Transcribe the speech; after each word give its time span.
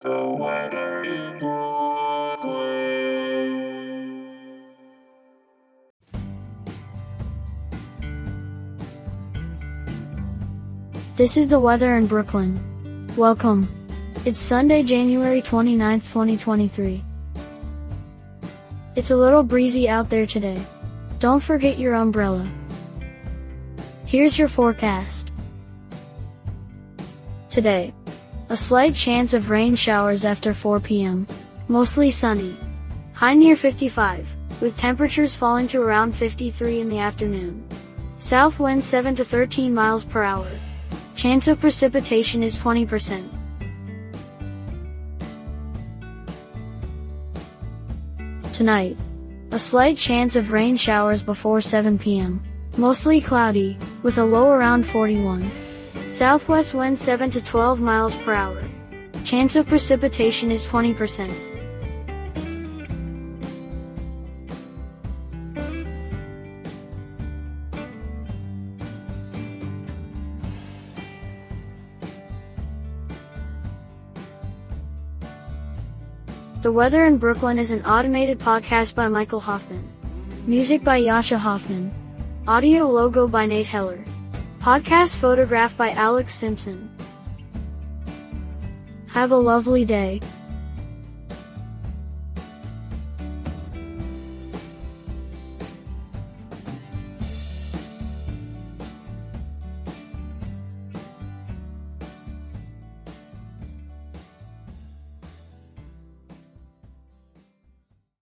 This 0.00 0.06
is 11.36 11.48
the 11.48 11.58
weather 11.58 11.96
in 11.96 12.06
Brooklyn. 12.06 13.10
Welcome. 13.16 13.68
It's 14.24 14.38
Sunday, 14.38 14.84
January 14.84 15.42
29th, 15.42 16.06
2023. 16.12 17.02
It's 18.94 19.10
a 19.10 19.16
little 19.16 19.42
breezy 19.42 19.88
out 19.88 20.10
there 20.10 20.26
today. 20.26 20.64
Don't 21.18 21.42
forget 21.42 21.76
your 21.76 21.94
umbrella. 21.94 22.48
Here's 24.06 24.38
your 24.38 24.46
forecast. 24.46 25.32
Today, 27.50 27.92
a 28.50 28.56
slight 28.56 28.94
chance 28.94 29.34
of 29.34 29.50
rain 29.50 29.74
showers 29.74 30.24
after 30.24 30.54
4 30.54 30.80
p.m. 30.80 31.26
Mostly 31.68 32.10
sunny. 32.10 32.56
High 33.12 33.34
near 33.34 33.56
55, 33.56 34.36
with 34.62 34.76
temperatures 34.76 35.36
falling 35.36 35.66
to 35.68 35.82
around 35.82 36.14
53 36.14 36.80
in 36.80 36.88
the 36.88 36.98
afternoon. 36.98 37.66
South 38.16 38.58
wind 38.58 38.82
7 38.82 39.14
to 39.16 39.24
13 39.24 39.74
miles 39.74 40.06
per 40.06 40.22
hour. 40.22 40.48
Chance 41.14 41.48
of 41.48 41.60
precipitation 41.60 42.42
is 42.42 42.56
20%. 42.56 43.28
Tonight, 48.54 48.96
a 49.52 49.58
slight 49.58 49.96
chance 49.96 50.36
of 50.36 50.52
rain 50.52 50.76
showers 50.76 51.22
before 51.22 51.60
7 51.60 51.98
p.m. 51.98 52.42
Mostly 52.78 53.20
cloudy, 53.20 53.76
with 54.02 54.18
a 54.18 54.24
low 54.24 54.50
around 54.52 54.86
41. 54.86 55.50
Southwest 56.08 56.72
wind 56.72 56.98
7 56.98 57.28
to 57.32 57.44
12 57.44 57.82
miles 57.82 58.16
per 58.16 58.32
hour. 58.32 58.62
Chance 59.24 59.56
of 59.56 59.66
precipitation 59.66 60.50
is 60.50 60.66
20%. 60.66 61.28
The 76.62 76.72
Weather 76.72 77.04
in 77.04 77.18
Brooklyn 77.18 77.58
is 77.58 77.70
an 77.70 77.84
automated 77.84 78.38
podcast 78.38 78.94
by 78.94 79.08
Michael 79.08 79.40
Hoffman. 79.40 79.86
Music 80.46 80.82
by 80.82 81.02
Jascha 81.02 81.36
Hoffman. 81.36 81.92
Audio 82.46 82.86
logo 82.86 83.28
by 83.28 83.44
Nate 83.44 83.66
Heller. 83.66 84.02
Podcast 84.60 85.14
photograph 85.16 85.76
by 85.76 85.92
Alex 85.92 86.34
Simpson. 86.34 86.90
Have 89.06 89.30
a 89.30 89.36
lovely 89.36 89.84
day. 89.84 90.20